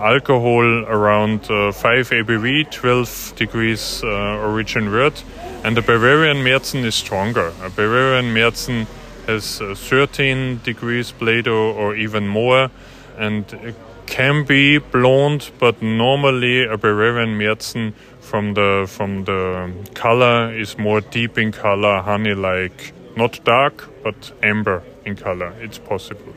alcohol 0.00 0.86
around 0.86 1.48
uh, 1.48 1.70
5 1.70 2.10
ABV, 2.10 2.68
12 2.72 3.34
degrees 3.36 4.02
origin 4.02 4.90
wort. 4.90 5.22
And 5.62 5.76
the 5.76 5.82
Bavarian 5.82 6.38
Märzen 6.38 6.84
is 6.84 6.96
stronger. 6.96 7.52
A 7.62 7.70
Bavarian 7.70 8.34
Märzen 8.34 8.88
has 9.28 9.60
uh, 9.60 9.76
13 9.76 10.62
degrees 10.64 11.12
Plato 11.12 11.72
or 11.74 11.94
even 11.94 12.26
more 12.26 12.72
and 13.18 13.52
it 13.52 13.74
can 14.06 14.44
be 14.44 14.78
blonde, 14.78 15.50
but 15.58 15.82
normally 15.82 16.64
a 16.64 16.76
Bavarian 16.76 17.38
Märzen 17.38 17.92
from 18.20 18.54
the 18.54 18.86
from 18.88 19.24
the 19.24 19.70
color 19.94 20.52
is 20.54 20.78
more 20.78 21.00
deep 21.00 21.38
in 21.38 21.52
color, 21.52 22.00
honey-like, 22.02 22.92
not 23.16 23.40
dark, 23.44 23.88
but 24.02 24.32
amber 24.42 24.82
in 25.04 25.16
color. 25.16 25.52
It's 25.60 25.78
possible. 25.78 26.32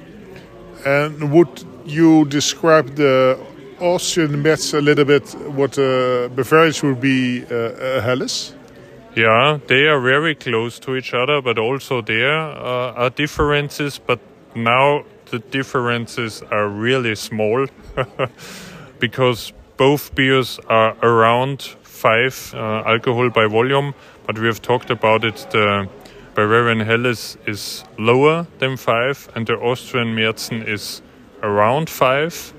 And 0.85 1.31
would 1.31 1.63
you 1.85 2.25
describe 2.25 2.95
the 2.95 3.37
Austrian 3.79 4.43
Märzen 4.43 4.77
a 4.77 4.81
little 4.81 5.05
bit 5.05 5.33
what 5.55 5.77
uh, 5.77 6.27
Bavarians 6.29 6.83
would 6.83 6.99
be 7.01 7.43
uh, 7.49 7.97
a 7.97 8.01
Helles? 8.01 8.53
Yeah, 9.15 9.59
they 9.67 9.87
are 9.87 9.99
very 9.99 10.35
close 10.35 10.79
to 10.79 10.95
each 10.95 11.13
other, 11.13 11.41
but 11.41 11.57
also 11.57 12.01
there 12.01 12.39
uh, 12.39 12.93
are 12.93 13.09
differences. 13.09 13.99
But 13.99 14.19
now 14.55 15.03
the 15.31 15.39
differences 15.39 16.43
are 16.51 16.67
really 16.67 17.15
small 17.15 17.65
because 18.99 19.53
both 19.77 20.13
beers 20.13 20.59
are 20.67 20.95
around 21.01 21.61
five 21.81 22.53
uh, 22.53 22.83
alcohol 22.85 23.29
by 23.29 23.47
volume. 23.47 23.93
But 24.27 24.37
we 24.37 24.45
have 24.45 24.61
talked 24.61 24.91
about 24.91 25.23
it. 25.23 25.47
The 25.51 25.89
Bavarian 26.35 26.81
Helles 26.81 27.37
is 27.47 27.83
lower 27.97 28.45
than 28.59 28.77
five, 28.77 29.29
and 29.35 29.47
the 29.47 29.55
Austrian 29.55 30.15
Märzen 30.15 30.67
is 30.67 31.01
around 31.41 31.89
five. 31.89 32.53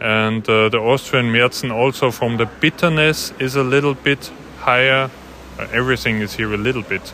And 0.00 0.48
uh, 0.48 0.68
the 0.68 0.78
Austrian 0.78 1.26
Märzen 1.26 1.72
also 1.72 2.10
from 2.10 2.36
the 2.36 2.46
bitterness 2.60 3.32
is 3.38 3.56
a 3.56 3.62
little 3.62 3.94
bit 3.94 4.30
higher. 4.58 5.10
Uh, 5.58 5.66
everything 5.72 6.20
is 6.20 6.34
here 6.34 6.52
a 6.52 6.58
little 6.58 6.82
bit. 6.82 7.12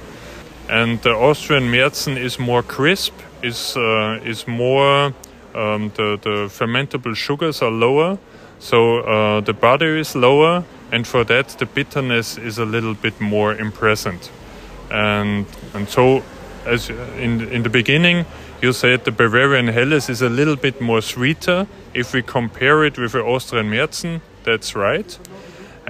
And 0.68 1.02
the 1.02 1.10
Austrian 1.10 1.64
Märzen 1.64 2.16
is 2.16 2.38
more 2.38 2.62
crisp, 2.62 3.14
is 3.42 3.76
uh, 3.76 4.20
is 4.24 4.46
more 4.46 5.12
um, 5.54 5.92
the 5.96 6.18
the 6.22 6.48
fermentable 6.48 7.14
sugars 7.14 7.62
are 7.62 7.70
lower, 7.70 8.18
so 8.58 9.00
uh, 9.00 9.40
the 9.40 9.52
body 9.52 10.00
is 10.00 10.14
lower, 10.14 10.64
and 10.92 11.06
for 11.06 11.24
that 11.24 11.48
the 11.58 11.66
bitterness 11.66 12.38
is 12.38 12.58
a 12.58 12.64
little 12.64 12.94
bit 12.94 13.20
more 13.20 13.54
present. 13.72 14.30
And 14.90 15.46
and 15.74 15.88
so 15.88 16.22
as 16.66 16.90
in 16.90 17.40
in 17.52 17.62
the 17.62 17.70
beginning 17.70 18.26
you 18.62 18.72
said 18.72 19.04
the 19.04 19.12
Bavarian 19.12 19.68
Helles 19.68 20.10
is 20.10 20.20
a 20.20 20.28
little 20.28 20.56
bit 20.56 20.80
more 20.80 21.00
sweeter 21.00 21.66
if 21.94 22.12
we 22.12 22.22
compare 22.22 22.84
it 22.84 22.98
with 22.98 23.12
the 23.12 23.22
Austrian 23.22 23.70
Märzen. 23.70 24.20
That's 24.44 24.74
right. 24.74 25.18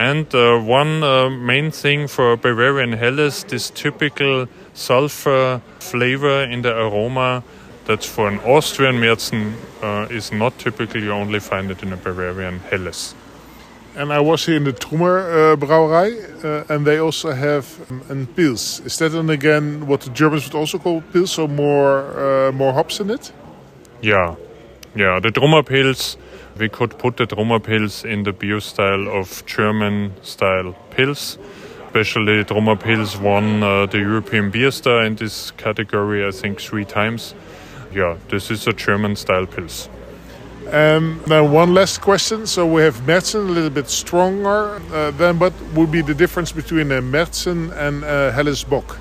And 0.00 0.34
uh, 0.34 0.58
one 0.58 1.02
uh, 1.02 1.28
main 1.28 1.70
thing 1.70 2.08
for 2.08 2.34
Bavarian 2.34 2.92
Helles, 2.94 3.44
this 3.44 3.68
typical 3.68 4.48
sulfur 4.72 5.60
flavor 5.78 6.44
in 6.44 6.62
the 6.62 6.74
aroma, 6.74 7.42
that 7.84 8.02
for 8.02 8.26
an 8.26 8.38
Austrian 8.40 8.96
Märzen 8.96 9.52
uh, 9.82 10.06
is 10.08 10.32
not 10.32 10.58
typical. 10.58 11.02
You 11.02 11.12
only 11.12 11.38
find 11.38 11.70
it 11.70 11.82
in 11.82 11.92
a 11.92 11.98
Bavarian 11.98 12.60
Helles. 12.70 13.14
And 13.94 14.10
I 14.10 14.20
was 14.20 14.46
here 14.46 14.56
in 14.56 14.64
the 14.64 14.72
Trumer 14.72 15.18
uh, 15.20 15.56
Brouwerij, 15.56 16.44
uh, 16.44 16.74
and 16.74 16.86
they 16.86 16.98
also 16.98 17.32
have 17.32 17.66
um, 17.90 18.00
a 18.08 18.14
pils. 18.24 18.80
Is 18.86 18.96
that 18.96 19.12
then 19.12 19.28
again 19.28 19.86
what 19.86 20.00
the 20.00 20.10
Germans 20.10 20.44
would 20.44 20.54
also 20.54 20.78
call 20.78 21.02
pils, 21.12 21.28
so 21.28 21.46
more 21.46 22.48
uh, 22.48 22.52
more 22.52 22.72
hops 22.72 23.00
in 23.00 23.10
it? 23.10 23.32
Yeah, 24.00 24.36
yeah. 24.94 25.20
The 25.20 25.30
Trumer 25.30 25.62
Pils, 25.62 26.16
we 26.60 26.68
could 26.68 26.98
put 26.98 27.16
the 27.16 27.26
Trumer 27.26 27.58
Pils 27.58 28.04
in 28.04 28.22
the 28.22 28.32
beer 28.32 28.60
style 28.60 29.08
of 29.08 29.44
German 29.46 30.12
style 30.22 30.76
pils. 30.90 31.38
Especially 31.86 32.44
Trumer 32.44 32.76
Pils 32.76 33.20
won 33.20 33.62
uh, 33.62 33.86
the 33.86 33.98
European 33.98 34.50
Beer 34.50 34.70
Star 34.70 35.04
in 35.04 35.16
this 35.16 35.50
category, 35.52 36.24
I 36.24 36.30
think, 36.30 36.60
three 36.60 36.84
times. 36.84 37.34
Yeah, 37.92 38.18
this 38.28 38.50
is 38.50 38.66
a 38.66 38.72
German 38.72 39.16
style 39.16 39.46
pils. 39.46 39.88
Um, 40.70 41.20
then 41.26 41.50
one 41.50 41.74
last 41.74 42.00
question. 42.00 42.46
So 42.46 42.64
we 42.66 42.82
have 42.82 42.96
Märzen 43.06 43.48
a 43.48 43.52
little 43.52 43.70
bit 43.70 43.88
stronger. 43.88 44.80
Uh, 44.92 45.10
then 45.12 45.38
what 45.38 45.52
would 45.74 45.90
be 45.90 46.02
the 46.02 46.14
difference 46.14 46.52
between 46.52 46.92
a 46.92 47.00
Märzen 47.00 47.72
and 47.76 48.04
a 48.04 48.30
Helles 48.30 48.62
Bock? 48.62 48.98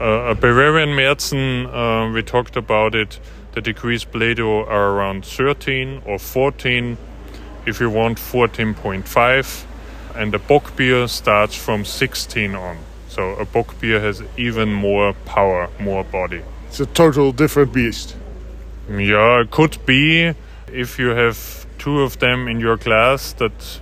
Uh, 0.00 0.30
a 0.30 0.34
Bavarian 0.34 0.90
Märzen, 0.90 1.66
uh, 1.66 2.12
we 2.12 2.22
talked 2.22 2.56
about 2.56 2.94
it. 2.94 3.18
The 3.58 3.72
degrees 3.72 4.04
Plato 4.04 4.64
are 4.66 4.90
around 4.92 5.24
13 5.24 6.02
or 6.06 6.20
14. 6.20 6.96
If 7.66 7.80
you 7.80 7.90
want 7.90 8.18
14.5, 8.18 9.64
and 10.14 10.32
the 10.32 10.38
Bock 10.38 10.76
beer 10.76 11.08
starts 11.08 11.56
from 11.56 11.84
16 11.84 12.54
on. 12.54 12.78
So 13.08 13.30
a 13.30 13.44
Bock 13.44 13.80
beer 13.80 13.98
has 13.98 14.22
even 14.36 14.72
more 14.72 15.12
power, 15.24 15.68
more 15.80 16.04
body. 16.04 16.42
It's 16.68 16.78
a 16.78 16.86
total 16.86 17.32
different 17.32 17.72
beast. 17.72 18.14
Yeah, 18.88 19.40
it 19.40 19.50
could 19.50 19.84
be 19.84 20.34
if 20.72 21.00
you 21.00 21.08
have 21.08 21.66
two 21.78 22.02
of 22.02 22.20
them 22.20 22.46
in 22.46 22.60
your 22.60 22.76
glass 22.76 23.32
that 23.32 23.80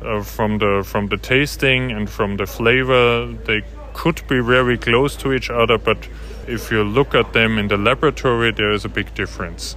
uh, 0.00 0.22
from 0.22 0.58
the 0.58 0.84
from 0.86 1.08
the 1.08 1.16
tasting 1.16 1.90
and 1.90 2.08
from 2.08 2.36
the 2.36 2.46
flavor 2.46 3.26
they 3.46 3.62
could 3.94 4.22
be 4.28 4.38
very 4.38 4.78
close 4.78 5.16
to 5.16 5.32
each 5.32 5.50
other, 5.50 5.76
but 5.76 6.06
if 6.48 6.70
you 6.70 6.84
look 6.84 7.14
at 7.14 7.32
them 7.32 7.58
in 7.58 7.68
the 7.68 7.76
laboratory, 7.76 8.52
there 8.52 8.72
is 8.72 8.84
a 8.84 8.88
big 8.88 9.14
difference. 9.14 9.76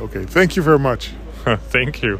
Okay, 0.00 0.24
thank 0.24 0.56
you 0.56 0.62
very 0.62 0.78
much. 0.78 1.10
Thank 1.70 1.94
you. 2.00 2.18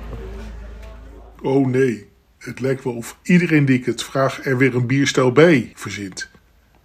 Oh 1.43 1.67
nee, 1.67 2.09
het 2.39 2.61
lijkt 2.61 2.85
wel 2.85 2.95
of 2.95 3.19
iedereen 3.23 3.65
die 3.65 3.79
ik 3.79 3.85
het 3.85 4.03
vraag 4.03 4.45
er 4.45 4.59
weer 4.59 4.75
een 4.75 4.87
bierstijl 4.87 5.33
bij 5.33 5.73
verzint. 5.75 6.31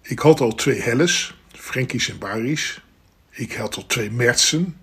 Ik 0.02 0.18
had 0.18 0.40
al 0.40 0.54
twee 0.54 0.80
Helles, 0.80 1.34
Frenkisch 1.52 2.10
en 2.10 2.18
Barisch. 2.18 2.80
Ik 3.30 3.52
had 3.52 3.76
al 3.76 3.86
twee 3.86 4.10
Mertzen, 4.10 4.76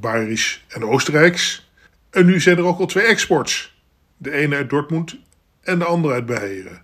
Bayerisch 0.00 0.64
en 0.68 0.84
Oostenrijks. 0.84 1.70
En 2.10 2.26
nu 2.26 2.40
zijn 2.40 2.56
er 2.56 2.64
ook 2.64 2.78
al 2.78 2.86
twee 2.86 3.04
exports. 3.04 3.76
De 4.16 4.32
ene 4.32 4.56
uit 4.56 4.70
Dortmund 4.70 5.16
en 5.60 5.78
de 5.78 5.84
andere 5.84 6.14
uit 6.14 6.26
Beieren. 6.26 6.82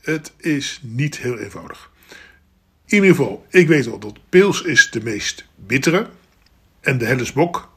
Het 0.00 0.32
is 0.36 0.80
niet 0.82 1.18
heel 1.18 1.38
eenvoudig. 1.38 1.89
In 2.90 2.96
ieder 2.96 3.16
geval, 3.16 3.46
ik 3.48 3.68
weet 3.68 3.86
al 3.86 3.98
dat 3.98 4.18
Pils 4.28 4.62
is 4.62 4.90
de 4.90 5.02
meest 5.02 5.46
bittere. 5.56 6.06
En 6.80 6.98
de 6.98 7.04
Hellesbok 7.04 7.72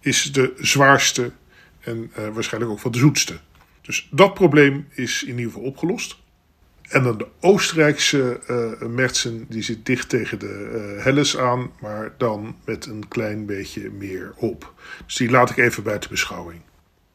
is 0.00 0.32
de 0.32 0.52
zwaarste 0.56 1.32
en 1.80 2.10
uh, 2.18 2.28
waarschijnlijk 2.28 2.72
ook 2.72 2.80
van 2.80 2.92
de 2.92 2.98
zoetste. 2.98 3.38
Dus 3.80 4.08
dat 4.10 4.34
probleem 4.34 4.86
is 4.90 5.22
in 5.22 5.28
ieder 5.28 5.52
geval 5.52 5.62
opgelost. 5.62 6.16
En 6.88 7.02
dan 7.02 7.18
de 7.18 7.26
Oostenrijkse 7.40 8.40
uh, 8.48 8.88
Mertzen, 8.88 9.46
die 9.48 9.62
zit 9.62 9.86
dicht 9.86 10.08
tegen 10.08 10.38
de 10.38 10.94
uh, 10.96 11.04
Helles 11.04 11.38
aan, 11.38 11.70
maar 11.80 12.14
dan 12.18 12.56
met 12.64 12.86
een 12.86 13.08
klein 13.08 13.46
beetje 13.46 13.90
meer 13.90 14.32
op. 14.36 14.74
Dus 15.06 15.16
die 15.16 15.30
laat 15.30 15.50
ik 15.50 15.56
even 15.56 15.82
buiten 15.82 16.10
beschouwing. 16.10 16.60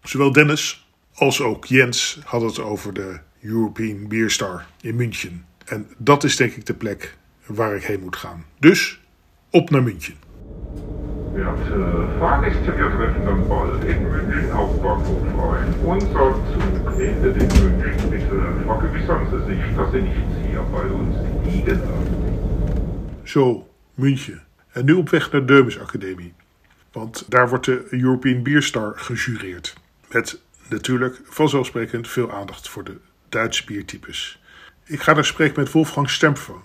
Zowel 0.03 0.31
Dennis 0.31 0.87
als 1.13 1.41
ook 1.41 1.65
Jens 1.65 2.19
hadden 2.23 2.49
het 2.49 2.59
over 2.59 2.93
de 2.93 3.19
European 3.41 4.07
Beer 4.07 4.31
Star 4.31 4.67
in 4.81 4.95
München. 4.95 5.45
En 5.65 5.87
dat 5.97 6.23
is 6.23 6.35
denk 6.35 6.53
ik 6.53 6.65
de 6.65 6.73
plek 6.73 7.17
waar 7.47 7.75
ik 7.75 7.83
heen 7.83 7.99
moet 7.99 8.15
gaan. 8.15 8.45
Dus 8.59 9.01
op 9.49 9.69
naar 9.69 9.83
München. 9.83 10.15
Fahrgäste, 12.19 12.71
in 13.85 14.01
München 14.09 14.51
Hauptbahnhof 14.51 15.21
ein. 15.55 15.73
Unser 15.85 16.35
Zug 16.51 16.99
endet 16.99 17.35
in 17.35 17.47
München. 17.47 18.09
Bitte 18.09 18.53
vergewissern 18.65 19.27
Sie 19.31 19.45
sich, 19.45 19.75
dass 19.75 19.91
Sie 19.91 20.01
nichts 20.01 20.35
hier 20.45 20.63
bei 20.71 20.87
uns 20.89 21.15
liegen 21.45 21.79
lassen. 21.79 22.17
Zo, 23.23 23.67
München. 23.93 24.41
En 24.71 24.85
nu 24.85 24.93
op 24.93 25.09
weg 25.09 25.31
naar 25.31 25.45
Deumes 25.45 25.79
Academie. 25.79 26.33
Want 26.91 27.25
daar 27.29 27.49
wordt 27.49 27.65
de 27.65 27.87
European 27.89 28.43
Beer 28.43 28.61
Star 28.61 28.93
gejureerd. 28.95 29.75
Met 30.11 30.41
natuurlijk 30.69 31.21
vanzelfsprekend 31.23 32.07
veel 32.07 32.31
aandacht 32.31 32.69
voor 32.69 32.83
de 32.83 32.97
Duitse 33.29 33.65
biertypes. 33.65 34.41
Ik 34.85 35.01
ga 35.01 35.13
daar 35.13 35.25
spreken 35.25 35.59
met 35.59 35.71
Wolfgang 35.71 36.09
Stempfer, 36.09 36.55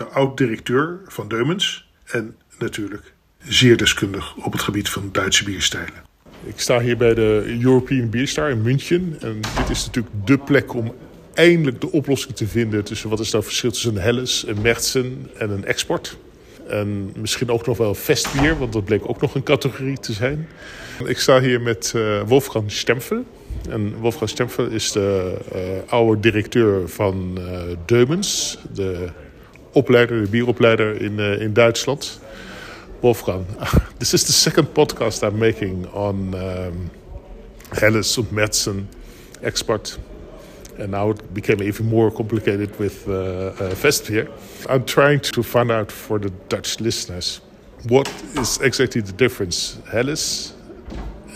de 0.00 0.06
oud-directeur 0.06 1.00
van 1.06 1.28
Deumens 1.28 1.90
en 2.04 2.36
natuurlijk 2.58 3.12
zeer 3.38 3.76
deskundig 3.76 4.36
op 4.36 4.52
het 4.52 4.62
gebied 4.62 4.88
van 4.88 5.08
Duitse 5.12 5.44
bierstijlen. 5.44 6.08
Ik 6.44 6.60
sta 6.60 6.80
hier 6.80 6.96
bij 6.96 7.14
de 7.14 7.58
European 7.62 8.10
Beer 8.10 8.28
Star 8.28 8.50
in 8.50 8.62
München. 8.62 9.16
En 9.20 9.40
dit 9.56 9.70
is 9.70 9.86
natuurlijk 9.86 10.14
de 10.24 10.38
plek 10.38 10.74
om 10.74 10.94
eindelijk 11.34 11.80
de 11.80 11.90
oplossing 11.92 12.36
te 12.36 12.46
vinden 12.46 12.84
tussen 12.84 13.08
wat 13.08 13.20
is 13.20 13.30
nou 13.30 13.36
het 13.36 13.44
verschil 13.44 13.70
tussen 13.70 13.96
een 13.96 14.02
Helles, 14.02 14.46
een 14.46 14.60
Mertzen 14.62 15.30
en 15.36 15.50
een 15.50 15.64
export. 15.64 16.16
En 16.68 17.12
misschien 17.16 17.50
ook 17.50 17.66
nog 17.66 17.76
wel 17.76 17.94
festbier, 17.94 18.58
want 18.58 18.72
dat 18.72 18.84
bleek 18.84 19.08
ook 19.08 19.20
nog 19.20 19.34
een 19.34 19.42
categorie 19.42 19.98
te 19.98 20.12
zijn. 20.12 20.48
Ik 21.04 21.18
sta 21.18 21.40
hier 21.40 21.60
met 21.60 21.92
uh, 21.96 22.22
Wolfgang 22.26 22.72
Stempfel. 22.72 23.24
En 23.68 23.94
Wolfgang 23.94 24.30
Stempfel 24.30 24.66
is 24.66 24.92
de 24.92 25.38
uh, 25.54 25.60
oude 25.92 26.20
directeur 26.20 26.88
van 26.88 27.38
uh, 27.38 27.60
Deumens, 27.86 28.58
de 28.72 29.08
opleider, 29.72 30.22
de 30.22 30.30
bieropleider 30.30 31.00
in, 31.00 31.18
in 31.18 31.52
Duitsland. 31.52 32.20
Wolfgang, 33.00 33.46
this 33.98 34.12
is 34.12 34.24
the 34.24 34.32
second 34.32 34.74
podcast 34.74 35.22
I'm 35.22 35.38
making 35.38 35.86
on 35.94 36.34
um, 36.34 36.90
Helles 37.72 38.18
und 38.18 38.30
Märzen 38.30 38.88
export. 39.42 39.98
And 40.78 40.90
now 40.90 41.10
it 41.10 41.34
became 41.34 41.62
even 41.62 41.86
more 41.88 42.10
complicated 42.10 42.78
with 42.78 43.06
uh, 43.08 43.52
uh. 43.58 44.26
I'm 44.68 44.84
trying 44.84 45.20
to 45.20 45.42
find 45.42 45.70
out 45.70 45.92
for 45.92 46.18
the 46.18 46.30
Dutch 46.48 46.80
listeners 46.80 47.40
what 47.88 48.08
is 48.36 48.60
exactly 48.60 49.00
the 49.00 49.12
difference 49.12 49.78
Helles 49.90 50.54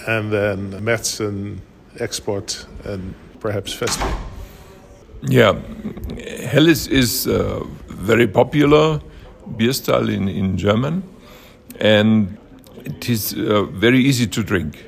and 0.07 0.31
then 0.31 0.73
Märzen 0.83 1.59
export 2.01 2.67
and 2.85 3.15
perhaps 3.41 3.75
Festbier. 3.75 4.15
Yeah, 5.23 5.59
Helles 6.51 6.87
is 6.89 7.27
a 7.27 7.63
very 8.05 8.27
popular 8.27 9.01
beer 9.57 9.73
style 9.73 10.09
in, 10.09 10.29
in 10.29 10.57
German 10.57 11.03
and 11.81 12.39
it 12.85 13.09
is 13.09 13.35
uh, 13.35 13.63
very 13.65 13.99
easy 13.99 14.27
to 14.27 14.43
drink. 14.43 14.85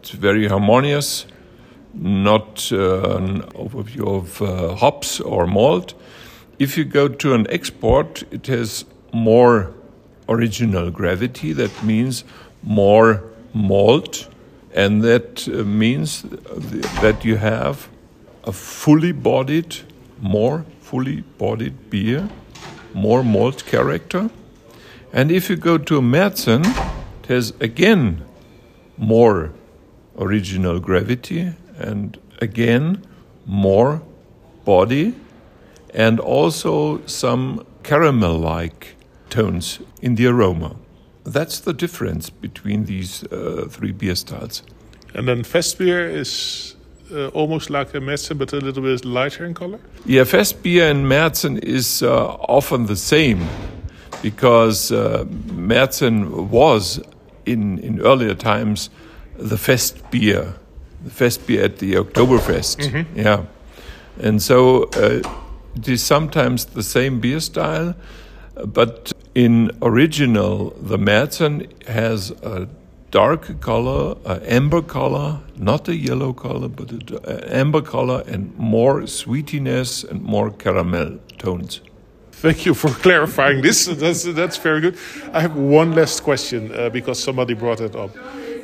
It's 0.00 0.10
very 0.10 0.48
harmonious, 0.48 1.26
not 1.94 2.70
uh, 2.72 3.18
overview 3.54 4.18
of 4.18 4.42
uh, 4.42 4.74
hops 4.74 5.20
or 5.20 5.46
malt. 5.46 5.94
If 6.58 6.76
you 6.76 6.84
go 6.84 7.08
to 7.08 7.34
an 7.34 7.46
export, 7.50 8.24
it 8.30 8.46
has 8.48 8.84
more 9.12 9.72
original 10.28 10.90
gravity. 10.90 11.52
That 11.52 11.82
means 11.82 12.24
more 12.62 13.22
malt, 13.54 14.28
and 14.74 15.02
that 15.02 15.48
uh, 15.48 15.64
means 15.64 16.22
that 17.02 17.24
you 17.24 17.36
have 17.36 17.88
a 18.44 18.52
fully 18.52 19.12
bodied, 19.12 19.76
more 20.20 20.64
fully 20.80 21.22
bodied 21.38 21.90
beer, 21.90 22.28
more 22.96 23.22
malt 23.22 23.64
character 23.66 24.30
and 25.16 25.32
if 25.32 25.48
you 25.48 25.56
go 25.56 25.78
to 25.78 26.02
Märzen, 26.02 26.66
it 27.22 27.26
has 27.28 27.54
again 27.58 28.22
more 28.98 29.52
original 30.18 30.78
gravity 30.78 31.54
and 31.78 32.18
again 32.42 33.02
more 33.46 34.02
body 34.66 35.14
and 35.94 36.20
also 36.20 37.00
some 37.06 37.66
caramel 37.82 38.36
like 38.36 38.96
tones 39.30 39.78
in 40.02 40.16
the 40.16 40.26
aroma. 40.26 40.76
That's 41.24 41.60
the 41.60 41.72
difference 41.72 42.28
between 42.28 42.84
these 42.84 43.24
uh, 43.24 43.68
three 43.70 43.92
beer 43.92 44.16
styles. 44.16 44.62
And 45.14 45.26
then 45.26 45.44
Festbier 45.44 46.12
is 46.12 46.75
uh, 47.12 47.28
almost 47.28 47.70
like 47.70 47.94
a 47.94 48.00
Märzen, 48.00 48.38
but 48.38 48.52
a 48.52 48.56
little 48.56 48.82
bit 48.82 49.04
lighter 49.04 49.44
in 49.44 49.54
color? 49.54 49.78
Yeah, 50.04 50.24
Festbier 50.24 50.90
and 50.90 51.06
Märzen 51.06 51.58
is 51.58 52.02
uh, 52.02 52.36
often 52.48 52.86
the 52.86 52.96
same 52.96 53.46
because 54.22 54.92
uh, 54.92 55.24
Märzen 55.46 56.48
was 56.50 57.00
in 57.44 57.78
in 57.78 58.00
earlier 58.00 58.34
times 58.34 58.90
the 59.38 59.56
fest 59.56 60.10
beer, 60.10 60.54
the 61.04 61.10
fest 61.10 61.46
beer 61.46 61.64
at 61.64 61.78
the 61.78 61.96
Oktoberfest. 61.96 62.78
Mm 62.78 62.92
-hmm. 62.92 63.04
Yeah, 63.14 63.40
and 64.22 64.42
so 64.42 64.88
uh, 64.96 65.20
it 65.76 65.88
is 65.88 66.06
sometimes 66.06 66.64
the 66.64 66.82
same 66.82 67.20
beer 67.20 67.40
style, 67.40 67.94
but 68.64 69.12
in 69.34 69.70
original, 69.80 70.74
the 70.88 70.98
Märzen 70.98 71.66
has 71.86 72.32
a 72.42 72.66
darker 73.10 73.54
color, 73.54 74.16
uh, 74.24 74.40
amber 74.42 74.82
color, 74.82 75.40
not 75.56 75.88
a 75.88 75.96
yellow 75.96 76.32
color, 76.32 76.68
but 76.68 76.90
an 76.90 77.44
amber 77.44 77.82
color, 77.82 78.22
and 78.26 78.56
more 78.58 79.02
sweetiness 79.02 80.04
and 80.10 80.22
more 80.22 80.50
caramel 80.50 81.18
tones. 81.38 81.80
Thank 82.32 82.66
you 82.66 82.74
for 82.74 82.88
clarifying 83.02 83.62
this. 83.62 83.86
That's, 83.86 84.24
that's 84.24 84.56
very 84.56 84.80
good. 84.80 84.98
I 85.32 85.40
have 85.40 85.56
one 85.56 85.94
last 85.94 86.22
question 86.22 86.70
uh, 86.74 86.90
because 86.90 87.22
somebody 87.22 87.54
brought 87.54 87.80
it 87.80 87.96
up. 87.96 88.10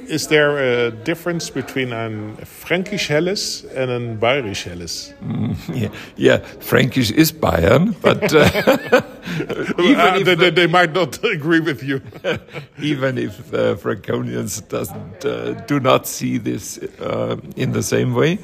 Is 0.08 0.28
there 0.28 0.58
a 0.58 0.90
difference 0.90 1.50
between 1.50 1.92
a 1.92 2.44
Frankish 2.44 3.08
Helles 3.08 3.64
and 3.64 3.90
a 3.90 4.16
Bayerisch 4.16 4.64
Helles? 4.64 5.12
Mm, 5.22 5.56
yeah, 5.74 5.88
yeah, 6.16 6.38
Frankish 6.60 7.10
is 7.10 7.32
Bayern, 7.32 7.94
but 8.00 8.22
uh, 8.34 9.02
even 9.82 10.00
uh, 10.00 10.16
if 10.16 10.24
they, 10.24 10.34
the, 10.34 10.50
they, 10.50 10.66
might 10.66 10.92
not 10.92 11.22
agree 11.32 11.60
with 11.60 11.82
you. 11.82 12.00
even 12.80 13.18
if 13.18 13.50
the 13.50 13.76
Franconians 13.76 14.60
doesn't 14.68 15.24
uh, 15.24 15.52
do 15.66 15.80
not 15.80 16.06
see 16.06 16.38
this 16.38 16.78
uh, 17.00 17.36
in 17.56 17.72
the 17.72 17.82
same 17.82 18.14
way, 18.14 18.38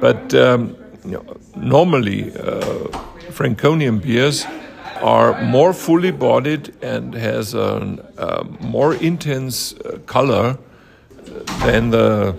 but 0.00 0.34
um, 0.34 0.76
normally 1.56 2.32
uh, 2.36 2.88
Franconian 3.30 3.98
beers 3.98 4.46
are 5.00 5.40
more 5.42 5.72
fully 5.72 6.10
bodied 6.10 6.74
and 6.82 7.14
has 7.14 7.54
a, 7.54 7.98
a 8.18 8.44
more 8.60 8.94
intense 8.94 9.72
uh, 9.72 9.98
color 10.06 10.58
than 11.64 11.90
the 11.90 12.34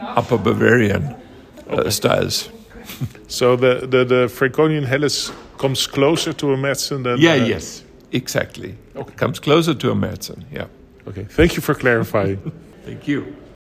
Upper 0.00 0.38
Bavarian 0.38 1.14
uh, 1.70 1.90
styles. 1.90 2.50
so 3.28 3.56
the, 3.56 3.86
the, 3.86 4.04
the 4.04 4.28
Franconian 4.28 4.84
Helles 4.84 5.32
comes 5.58 5.86
closer 5.86 6.32
to 6.32 6.52
a 6.52 6.56
Märzen 6.56 7.02
than... 7.02 7.18
Yeah, 7.18 7.42
uh, 7.42 7.46
yes, 7.46 7.84
exactly. 8.12 8.74
Okay. 8.94 9.14
Comes 9.14 9.40
closer 9.40 9.74
to 9.74 9.90
a 9.90 9.94
Märzen, 9.94 10.44
yeah. 10.52 10.66
Okay, 11.08 11.24
thank 11.24 11.54
you 11.54 11.62
for 11.62 11.74
clarifying. 11.74 12.38
thank 12.84 13.06
you. 13.06 13.24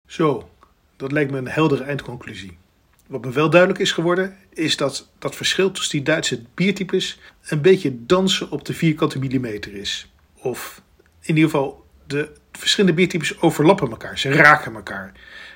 Zo, 0.07 0.49
dat 0.97 1.13
lijkt 1.13 1.31
me 1.31 1.39
een 1.39 1.49
heldere 1.49 1.85
eindconclusie. 1.85 2.59
Wat 3.07 3.25
me 3.25 3.31
wel 3.31 3.51
duidelijk 3.51 3.81
is 3.81 3.93
geworden, 3.93 4.37
is 4.53 4.77
dat 4.77 5.09
dat 5.19 5.37
verschil 5.37 5.71
tussen 5.71 5.91
die 5.97 6.03
Duitse 6.03 6.43
biertypes 6.55 7.19
een 7.49 7.61
beetje 7.61 8.07
dansen 8.07 8.51
op 8.51 8.65
de 8.65 8.75
vierkante 8.75 9.19
millimeter 9.19 9.75
is. 9.75 10.13
Of 10.39 10.83
in 11.21 11.35
ieder 11.35 11.51
geval, 11.51 11.85
de 12.07 12.33
verschillende 12.59 12.97
biertypes 12.97 13.41
overlappen 13.41 13.91
elkaar, 13.91 14.19
ze 14.19 14.33
raken 14.33 14.75
elkaar. 14.75 15.13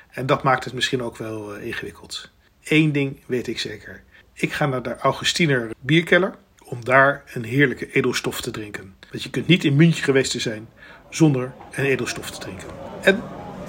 En 0.09 0.25
dat 0.25 0.43
maakt 0.43 0.63
het 0.63 0.73
misschien 0.73 1.03
ook 1.03 1.17
wel 1.17 1.57
uh, 1.57 1.65
ingewikkeld. 1.65 2.29
Eén 2.63 2.91
ding 2.91 3.19
weet 3.25 3.47
ik 3.47 3.59
zeker. 3.59 4.03
Ik 4.33 4.53
ga 4.53 4.65
naar 4.65 4.83
de 4.83 4.97
Augustiner 4.97 5.69
bierkeller 5.79 6.33
om 6.63 6.85
daar 6.85 7.23
een 7.33 7.43
heerlijke 7.43 7.91
edelstof 7.91 8.41
te 8.41 8.51
drinken. 8.51 8.95
Want 9.11 9.23
je 9.23 9.29
kunt 9.29 9.47
niet 9.47 9.63
in 9.63 9.75
München 9.75 10.03
geweest 10.03 10.31
te 10.31 10.39
zijn 10.39 10.67
zonder 11.09 11.53
een 11.71 11.85
edelstof 11.85 12.31
te 12.31 12.39
drinken. 12.39 12.67
En 13.01 13.23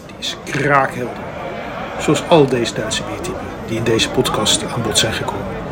die 0.06 0.16
is 0.18 0.37
kraakhelder. 0.44 1.25
Zoals 2.00 2.28
al 2.28 2.47
deze 2.47 2.75
Duitse 2.75 3.04
biertypen 3.04 3.47
die 3.66 3.76
in 3.76 3.85
deze 3.85 4.11
podcast 4.11 4.64
aan 4.64 4.82
bod 4.82 4.99
zijn 4.99 5.12
gekomen. 5.12 5.68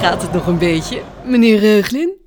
Gaat 0.00 0.22
het 0.22 0.32
nog 0.32 0.46
een 0.46 0.58
beetje, 0.58 1.00
meneer 1.24 1.82
Glin? 1.82 2.17